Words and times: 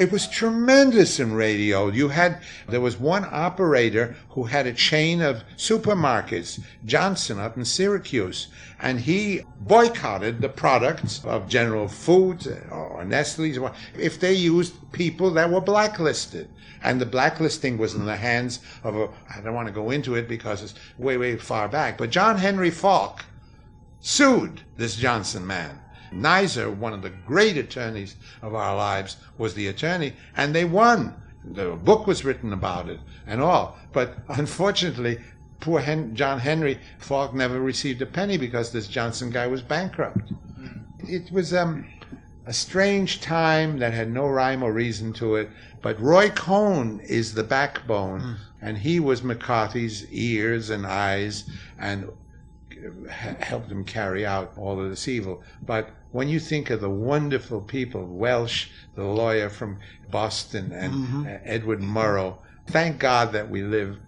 It 0.00 0.10
was 0.10 0.26
tremendous 0.26 1.20
in 1.20 1.34
radio. 1.34 1.88
You 1.88 2.08
had, 2.08 2.40
there 2.66 2.80
was 2.80 2.98
one 2.98 3.26
operator 3.30 4.16
who 4.30 4.44
had 4.44 4.66
a 4.66 4.72
chain 4.72 5.20
of 5.20 5.44
supermarkets, 5.58 6.58
Johnson 6.86 7.38
up 7.38 7.58
in 7.58 7.66
Syracuse, 7.66 8.46
and 8.80 8.98
he 8.98 9.42
boycotted 9.60 10.40
the 10.40 10.48
products 10.48 11.22
of 11.26 11.50
General 11.50 11.86
Foods 11.86 12.46
uh, 12.46 12.62
or 12.70 13.04
Nestle's 13.04 13.58
if 13.94 14.18
they 14.18 14.32
used 14.32 14.72
people 14.92 15.32
that 15.32 15.50
were 15.50 15.60
blacklisted. 15.60 16.48
And 16.82 16.98
the 16.98 17.04
blacklisting 17.04 17.76
was 17.76 17.94
in 17.94 18.06
the 18.06 18.16
hands 18.16 18.60
of 18.82 18.96
a, 18.96 19.10
I 19.28 19.42
don't 19.42 19.52
want 19.52 19.68
to 19.68 19.74
go 19.74 19.90
into 19.90 20.14
it 20.14 20.28
because 20.28 20.62
it's 20.62 20.74
way, 20.96 21.18
way 21.18 21.36
far 21.36 21.68
back, 21.68 21.98
but 21.98 22.08
John 22.08 22.38
Henry 22.38 22.70
Faulk 22.70 23.26
sued 24.00 24.62
this 24.78 24.96
Johnson 24.96 25.46
man 25.46 25.78
Nizer, 26.12 26.74
one 26.74 26.92
of 26.92 27.02
the 27.02 27.12
great 27.26 27.56
attorneys 27.56 28.16
of 28.42 28.54
our 28.54 28.76
lives, 28.76 29.16
was 29.38 29.54
the 29.54 29.68
attorney, 29.68 30.12
and 30.36 30.54
they 30.54 30.64
won. 30.64 31.14
The 31.44 31.70
book 31.70 32.06
was 32.06 32.24
written 32.24 32.52
about 32.52 32.88
it 32.88 33.00
and 33.26 33.40
all. 33.40 33.78
But 33.92 34.18
unfortunately, 34.28 35.18
poor 35.60 35.80
Hen- 35.80 36.14
John 36.14 36.38
Henry 36.38 36.78
Faulk 36.98 37.34
never 37.34 37.60
received 37.60 38.02
a 38.02 38.06
penny 38.06 38.36
because 38.36 38.72
this 38.72 38.88
Johnson 38.88 39.30
guy 39.30 39.46
was 39.46 39.62
bankrupt. 39.62 40.32
It 41.00 41.30
was 41.32 41.54
um, 41.54 41.86
a 42.46 42.52
strange 42.52 43.20
time 43.20 43.78
that 43.78 43.92
had 43.92 44.10
no 44.10 44.26
rhyme 44.26 44.62
or 44.62 44.72
reason 44.72 45.12
to 45.14 45.36
it. 45.36 45.50
But 45.82 46.00
Roy 46.00 46.30
Cohn 46.30 47.00
is 47.00 47.34
the 47.34 47.44
backbone, 47.44 48.20
mm. 48.20 48.36
and 48.60 48.76
he 48.76 49.00
was 49.00 49.22
McCarthy's 49.22 50.06
ears 50.10 50.68
and 50.68 50.86
eyes 50.86 51.48
and 51.78 52.10
helped 53.08 53.70
him 53.70 53.84
carry 53.84 54.24
out 54.24 54.52
all 54.56 54.80
of 54.80 54.88
this 54.90 55.08
evil. 55.08 55.42
But 55.62 55.90
when 56.12 56.28
you 56.28 56.40
think 56.40 56.70
of 56.70 56.80
the 56.80 56.90
wonderful 56.90 57.60
people, 57.60 58.06
Welch, 58.06 58.70
the 58.94 59.04
lawyer 59.04 59.48
from 59.48 59.78
Boston, 60.10 60.72
and 60.72 60.92
mm-hmm. 60.92 61.26
Edward 61.44 61.80
Murrow, 61.80 62.38
thank 62.66 62.98
God 62.98 63.32
that 63.32 63.50
we 63.50 63.62
live, 63.62 63.98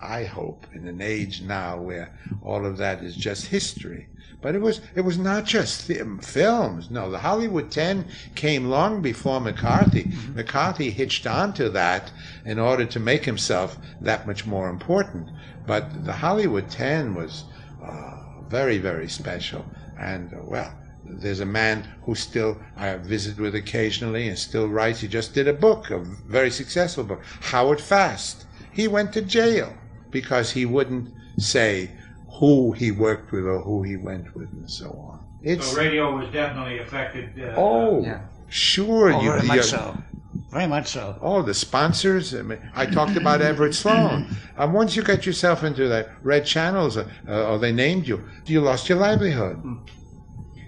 I 0.00 0.24
hope, 0.24 0.66
in 0.72 0.86
an 0.88 1.00
age 1.00 1.42
now 1.42 1.80
where 1.80 2.16
all 2.42 2.66
of 2.66 2.76
that 2.78 3.02
is 3.02 3.16
just 3.16 3.46
history. 3.46 4.08
But 4.42 4.54
it 4.54 4.60
was 4.60 4.80
it 4.94 5.00
was 5.00 5.18
not 5.18 5.44
just 5.44 5.90
films. 6.20 6.90
No, 6.90 7.10
the 7.10 7.18
Hollywood 7.18 7.70
Ten 7.70 8.06
came 8.34 8.66
long 8.66 9.00
before 9.02 9.40
McCarthy. 9.40 10.04
Mm-hmm. 10.04 10.36
McCarthy 10.36 10.90
hitched 10.90 11.26
onto 11.26 11.68
that 11.70 12.12
in 12.44 12.58
order 12.58 12.84
to 12.84 13.00
make 13.00 13.24
himself 13.24 13.78
that 14.00 14.26
much 14.26 14.46
more 14.46 14.68
important. 14.68 15.30
But 15.66 16.04
the 16.04 16.12
Hollywood 16.12 16.70
Ten 16.70 17.14
was 17.14 17.44
uh, 17.82 18.40
very 18.48 18.78
very 18.78 19.08
special. 19.08 19.64
And 19.98 20.32
uh, 20.34 20.38
well, 20.44 20.72
there's 21.04 21.40
a 21.40 21.46
man 21.46 21.88
who 22.02 22.14
still 22.14 22.58
I 22.76 22.96
visit 22.96 23.38
with 23.38 23.54
occasionally 23.54 24.28
and 24.28 24.38
still 24.38 24.68
writes. 24.68 25.00
He 25.00 25.08
just 25.08 25.34
did 25.34 25.48
a 25.48 25.52
book, 25.52 25.90
a 25.90 25.98
very 25.98 26.50
successful 26.50 27.04
book, 27.04 27.22
Howard 27.40 27.80
Fast. 27.80 28.46
He 28.72 28.88
went 28.88 29.12
to 29.14 29.22
jail 29.22 29.72
because 30.10 30.50
he 30.52 30.66
wouldn't 30.66 31.12
say 31.38 31.90
who 32.38 32.72
he 32.72 32.90
worked 32.90 33.32
with 33.32 33.46
or 33.46 33.60
who 33.60 33.82
he 33.82 33.96
went 33.96 34.34
with 34.34 34.52
and 34.52 34.70
so 34.70 34.90
on. 34.90 35.24
It's, 35.42 35.72
so 35.72 35.78
radio 35.78 36.16
was 36.16 36.30
definitely 36.32 36.78
affected. 36.78 37.30
Uh, 37.38 37.54
oh, 37.56 38.02
yeah. 38.02 38.20
sure. 38.48 39.12
Oh, 39.12 39.20
you, 39.20 39.30
very 39.30 39.46
much 39.46 39.64
so. 39.64 39.96
Very 40.56 40.68
much 40.68 40.86
so. 40.86 41.18
Oh, 41.20 41.42
the 41.42 41.52
sponsors. 41.52 42.34
I, 42.34 42.40
mean, 42.40 42.58
I 42.74 42.86
talked 42.86 43.14
about 43.14 43.42
Everett 43.50 43.74
Sloan. 43.74 44.26
Um, 44.56 44.72
once 44.72 44.96
you 44.96 45.02
get 45.02 45.26
yourself 45.26 45.62
into 45.64 45.86
the 45.86 46.08
red 46.22 46.46
channels, 46.46 46.96
uh, 46.96 47.06
uh, 47.28 47.50
or 47.50 47.58
they 47.58 47.72
named 47.72 48.08
you, 48.08 48.24
you 48.46 48.62
lost 48.62 48.88
your 48.88 48.96
livelihood. 48.96 49.56
Hmm. 49.56 49.74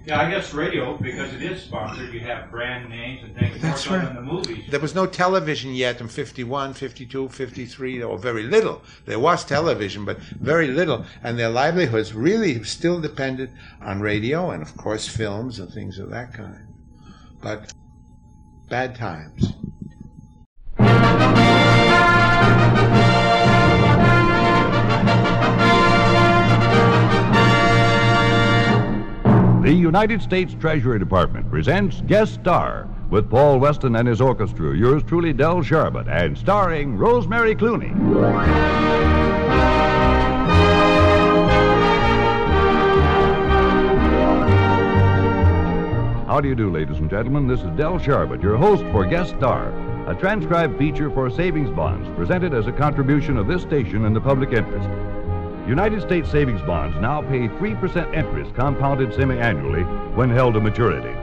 Yeah, 0.05 0.21
I 0.21 0.31
guess 0.31 0.53
radio, 0.53 0.99
because 0.99 1.33
it 1.33 1.43
is 1.43 1.63
sponsored, 1.63 2.13
you 2.13 2.21
have 2.21 2.51
brand 2.51 2.91
names 2.91 3.23
and 3.25 3.35
things. 3.35 3.63
That's 3.63 3.89
right. 3.89 4.07
In 4.07 4.15
the 4.15 4.21
movies. 4.21 4.67
There 4.71 4.79
was 4.79 4.95
no 4.95 5.07
television 5.07 5.73
yet 5.73 6.03
in 6.03 6.09
51, 6.09 6.75
52, 6.75 7.31
53, 7.31 8.03
or 8.03 8.19
very 8.19 8.43
little. 8.43 8.83
There 9.07 9.19
was 9.19 9.43
television, 9.43 10.05
but 10.05 10.19
very 10.19 10.69
little. 10.69 11.07
And 11.23 11.39
their 11.39 11.49
livelihoods 11.49 12.13
really 12.13 12.63
still 12.65 13.01
depended 13.01 13.53
on 13.81 14.01
radio 14.01 14.51
and, 14.51 14.63
of 14.63 14.77
course, 14.77 15.09
films 15.09 15.59
and 15.59 15.73
things 15.73 15.99
of 15.99 16.11
that 16.11 16.35
kind. 16.35 16.75
But 17.41 17.73
bad 18.69 18.95
times. 18.95 19.55
The 29.63 29.75
United 29.75 30.23
States 30.23 30.55
Treasury 30.59 30.99
Department 30.99 31.51
presents 31.51 32.01
Guest 32.07 32.35
Star 32.35 32.89
with 33.11 33.29
Paul 33.29 33.59
Weston 33.59 33.97
and 33.97 34.09
his 34.09 34.21
orchestra, 34.21 34.75
yours 34.75 35.03
truly, 35.03 35.33
Del 35.35 35.63
Sharbutt, 35.63 36.09
and 36.09 36.39
starring 36.39 36.97
Rosemary 36.97 37.55
Clooney. 37.55 37.93
How 46.27 46.41
do 46.41 46.49
you 46.49 46.55
do, 46.55 46.71
ladies 46.71 46.99
and 46.99 47.11
gentlemen? 47.11 47.47
This 47.49 47.61
is 47.61 47.71
Del 47.77 47.99
Sharbutt, 47.99 48.43
your 48.43 48.57
host 48.57 48.85
for 48.93 49.05
Guest 49.05 49.35
Star, 49.37 49.73
a 50.09 50.15
transcribed 50.15 50.79
feature 50.79 51.11
for 51.11 51.29
savings 51.29 51.69
bonds 51.69 52.09
presented 52.17 52.55
as 52.55 52.67
a 52.67 52.73
contribution 52.73 53.37
of 53.37 53.47
this 53.47 53.61
station 53.61 54.07
in 54.07 54.15
the 54.15 54.21
public 54.21 54.53
interest. 54.53 54.89
United 55.69 56.01
States 56.01 56.31
savings 56.31 56.63
bonds 56.63 56.97
now 56.97 57.21
pay 57.21 57.47
3% 57.47 58.15
interest 58.15 58.55
compounded 58.55 59.13
semi-annually 59.13 59.83
when 60.15 60.31
held 60.31 60.55
to 60.55 60.61
maturity. 60.61 61.15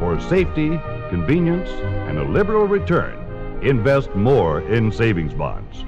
For 0.00 0.18
safety, 0.18 0.80
convenience, 1.10 1.70
and 2.08 2.18
a 2.18 2.24
liberal 2.24 2.66
return, 2.66 3.16
invest 3.62 4.12
more 4.16 4.62
in 4.62 4.90
savings 4.90 5.32
bonds. 5.32 5.84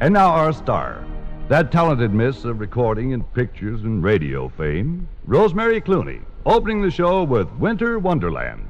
And 0.00 0.14
now 0.14 0.30
our 0.30 0.54
star, 0.54 1.04
that 1.48 1.72
talented 1.72 2.14
miss 2.14 2.46
of 2.46 2.58
recording 2.58 3.12
and 3.12 3.30
pictures 3.34 3.82
and 3.82 4.02
radio 4.02 4.48
fame, 4.48 5.08
Rosemary 5.26 5.82
Clooney, 5.82 6.22
opening 6.46 6.80
the 6.80 6.90
show 6.90 7.22
with 7.22 7.52
Winter 7.52 7.98
Wonderland. 7.98 8.66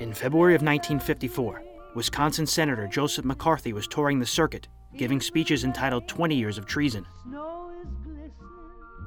In 0.00 0.14
February 0.14 0.54
of 0.54 0.62
1954, 0.62 1.60
Wisconsin 1.96 2.46
Senator 2.46 2.86
Joseph 2.86 3.24
McCarthy 3.24 3.72
was 3.72 3.88
touring 3.88 4.20
the 4.20 4.26
circuit, 4.26 4.68
giving 4.96 5.20
speeches 5.20 5.64
entitled 5.64 6.06
20 6.06 6.36
Years 6.36 6.56
of 6.56 6.66
Treason. 6.66 7.04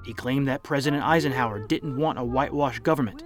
He 0.03 0.13
claimed 0.13 0.49
that 0.49 0.63
President 0.63 1.01
Eisenhower 1.01 1.65
didn't 1.65 1.95
want 1.95 2.19
a 2.19 2.23
whitewashed 2.23 2.83
government, 2.83 3.23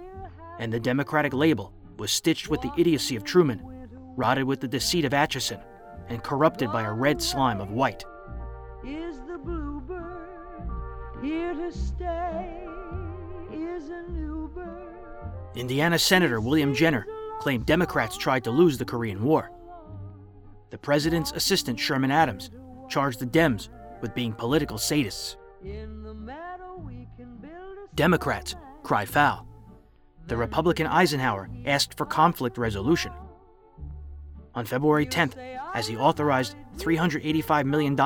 and 0.60 0.72
the 0.72 0.78
Democratic 0.78 1.32
label 1.32 1.72
was 1.98 2.12
stitched 2.12 2.48
with 2.48 2.60
the 2.60 2.70
idiocy 2.76 3.16
of 3.16 3.24
Truman, 3.24 3.60
rotted 4.16 4.44
with 4.44 4.60
the 4.60 4.68
deceit 4.68 5.04
of 5.04 5.12
Acheson, 5.12 5.60
and 6.08 6.22
corrupted 6.22 6.70
by 6.70 6.82
a 6.82 6.92
red 6.92 7.20
slime 7.20 7.60
of 7.60 7.72
white. 7.72 8.04
Is 8.86 9.18
the 9.26 9.38
bluebird 9.38 10.70
here 11.20 11.52
to 11.52 11.72
stay? 11.72 12.64
Is 13.52 13.88
a 13.88 14.02
new 14.02 14.52
bird? 14.54 14.94
Indiana 15.56 15.98
Senator 15.98 16.40
William 16.40 16.72
Jenner 16.72 17.06
claimed 17.38 17.66
Democrats 17.66 18.16
tried 18.16 18.44
to 18.44 18.50
lose 18.50 18.78
the 18.78 18.84
Korean 18.84 19.22
War. 19.22 19.50
The 20.70 20.78
president's 20.78 21.32
assistant, 21.32 21.78
Sherman 21.78 22.10
Adams, 22.10 22.50
charged 22.88 23.20
the 23.20 23.26
Dems 23.26 23.68
with 24.00 24.14
being 24.14 24.32
political 24.32 24.78
sadists. 24.78 25.36
Democrats 27.94 28.54
cry 28.82 29.04
foul. 29.04 29.46
The 30.26 30.36
Republican 30.36 30.86
Eisenhower 30.86 31.48
asked 31.64 31.96
for 31.96 32.04
conflict 32.04 32.58
resolution. 32.58 33.12
On 34.54 34.64
February 34.64 35.06
10th, 35.06 35.36
as 35.74 35.86
he 35.86 35.96
authorized 35.96 36.56
$385 36.78 37.64
million 37.64 37.98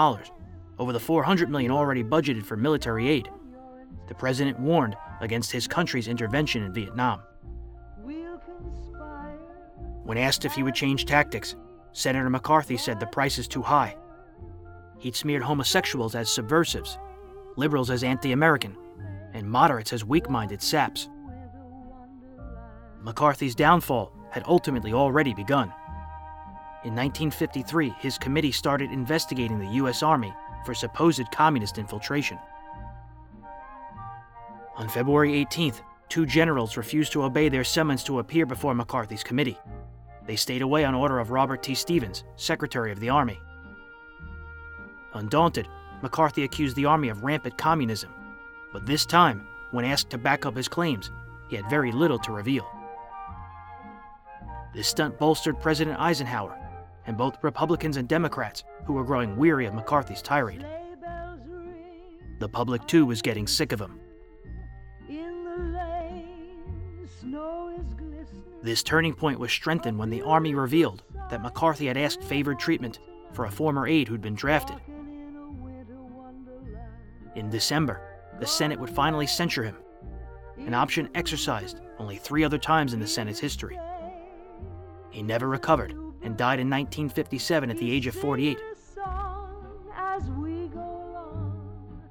over 0.79 0.93
the 0.93 1.01
400 1.01 1.49
million 1.49 1.71
already 1.71 2.05
budgeted 2.05 2.45
for 2.45 2.57
military 2.57 3.09
aid, 3.09 3.31
the 4.09 4.15
president 4.15 4.59
warned 4.59 4.97
against 5.21 5.53
his 5.53 5.69
country's 5.69 6.09
intervention 6.09 6.63
in 6.63 6.73
Vietnam. 6.73 7.23
When 10.11 10.19
asked 10.19 10.45
if 10.45 10.55
he 10.55 10.65
would 10.65 10.75
change 10.75 11.05
tactics, 11.05 11.55
Senator 11.93 12.29
McCarthy 12.29 12.77
said 12.77 12.99
the 12.99 13.07
price 13.07 13.39
is 13.39 13.47
too 13.47 13.63
high. 13.63 13.97
He'd 14.99 15.15
smeared 15.15 15.45
homosexuals 15.45 16.17
as 16.17 16.29
subversives, 16.29 16.99
liberals 17.55 17.91
as 17.91 18.03
anti 18.03 18.33
American, 18.33 18.77
and 19.35 19.49
moderates 19.49 19.93
as 19.93 20.05
weak 20.05 20.29
minded 20.29 20.63
saps. 20.63 21.09
McCarthy's 23.01 23.55
downfall 23.55 24.13
had 24.33 24.43
ultimately 24.49 24.93
already 24.93 25.33
begun. 25.33 25.73
In 26.83 26.97
1953, 26.97 27.95
his 28.01 28.19
committee 28.19 28.51
started 28.51 28.91
investigating 28.91 29.61
the 29.61 29.75
U.S. 29.75 30.03
Army 30.03 30.35
for 30.67 30.75
supposed 30.75 31.31
communist 31.31 31.79
infiltration. 31.79 32.41
On 34.77 34.89
February 34.89 35.45
18th, 35.45 35.83
two 36.09 36.27
generals 36.27 36.77
refused 36.77 37.13
to 37.13 37.23
obey 37.23 37.49
their 37.49 37.63
summons 37.63 38.03
to 38.03 38.19
appear 38.19 38.45
before 38.45 38.75
McCarthy's 38.75 39.23
committee. 39.23 39.57
They 40.27 40.37
stayed 40.37 40.63
away 40.63 40.85
on 40.85 40.95
order 40.95 41.19
of 41.19 41.31
Robert 41.31 41.63
T. 41.63 41.75
Stevens, 41.75 42.25
Secretary 42.37 42.93
of 42.93 43.01
the 43.01 43.09
Army. 43.09 43.41
Undaunted, 45.15 45.67
McCarthy 46.03 46.45
accused 46.45 46.77
the 46.77 46.87
Army 46.87 47.09
of 47.09 47.25
rampant 47.25 47.59
communism, 47.59 48.13
but 48.73 48.87
this 48.87 49.05
time, 49.05 49.47
when 49.71 49.85
asked 49.85 50.11
to 50.11 50.19
back 50.19 50.47
up 50.47 50.57
his 50.57 50.69
claims, 50.69 51.11
he 51.49 51.57
had 51.57 51.69
very 51.69 51.93
little 51.93 52.19
to 52.21 52.33
reveal. 52.33 52.67
This 54.73 54.89
stunt 54.89 55.19
bolstered 55.19 55.61
President 55.61 55.99
Eisenhower, 55.99 56.57
and 57.07 57.17
both 57.17 57.43
Republicans 57.43 57.97
and 57.97 58.09
Democrats, 58.09 58.63
who 58.85 58.93
were 58.93 59.05
growing 59.05 59.37
weary 59.37 59.67
of 59.67 59.75
McCarthy's 59.75 60.23
tirade. 60.23 60.65
The 62.39 62.49
public, 62.49 62.87
too, 62.87 63.05
was 63.05 63.21
getting 63.21 63.47
sick 63.47 63.73
of 63.73 63.81
him. 63.81 64.00
This 68.63 68.83
turning 68.83 69.15
point 69.15 69.39
was 69.39 69.51
strengthened 69.51 69.99
when 69.99 70.11
the 70.11 70.23
Army 70.23 70.55
revealed 70.55 71.03
that 71.31 71.43
McCarthy 71.43 71.87
had 71.87 71.97
asked 71.97 72.23
favored 72.23 72.59
treatment 72.59 72.99
for 73.33 73.45
a 73.45 73.51
former 73.51 73.87
aide 73.87 74.09
who'd 74.09 74.21
been 74.21 74.35
drafted. 74.35 74.77
In 77.35 77.49
December, 77.49 78.01
the 78.39 78.47
Senate 78.47 78.79
would 78.79 78.91
finally 78.91 79.27
censure 79.27 79.65
him, 79.65 79.77
an 80.59 80.75
option 80.75 81.09
exercised 81.15 81.81
only 81.99 82.17
three 82.17 82.45
other 82.45 82.59
times 82.59 82.93
in 82.93 83.01
the 83.01 83.07
Senate's 83.07 83.39
history. 83.39 83.79
He 85.11 85.23
never 85.23 85.49
recovered 85.49 85.93
and 86.23 86.37
died 86.37 86.61
in 86.61 86.69
1957 86.69 87.71
at 87.71 87.79
the 87.79 87.91
age 87.91 88.07
of 88.07 88.15
48. 88.15 88.59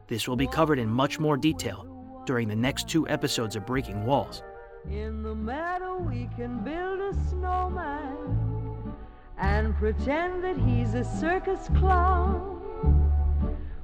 This 0.08 0.28
will 0.28 0.36
be 0.36 0.48
covered 0.48 0.80
in 0.80 0.90
much 0.90 1.20
more 1.20 1.38
detail 1.38 1.86
during 2.26 2.48
the 2.48 2.56
next 2.56 2.88
two 2.88 3.08
episodes 3.08 3.56
of 3.56 3.66
Breaking 3.66 4.06
Walls. 4.06 4.42
In 4.86 5.24
the 5.24 5.36
meadow, 5.36 5.98
we 5.98 6.30
can 6.36 6.64
build 6.64 7.00
a 7.00 7.14
snowman 7.30 8.96
and 9.38 9.76
pretend 9.76 10.44
that 10.44 10.58
he's 10.58 10.94
a 10.94 11.04
circus 11.04 11.68
clown. 11.78 12.56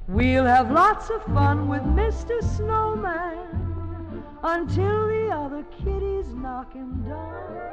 We'll 0.08 0.46
have 0.46 0.72
lots 0.72 1.10
of 1.10 1.24
fun 1.26 1.68
with 1.68 1.82
Mr. 1.82 2.44
Snowman 2.56 4.24
until 4.44 5.08
the 5.08 5.30
other 5.32 5.64
kitties 5.84 6.34
knock 6.34 6.74
him 6.74 7.04
down. 7.04 7.72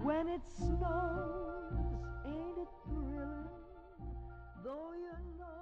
When 0.00 0.28
it 0.28 0.40
snows, 0.56 1.74
ain't 2.26 2.58
it 2.58 2.68
thrilling? 2.86 3.48
Though 4.64 4.92
you 4.94 5.16
know. 5.38 5.61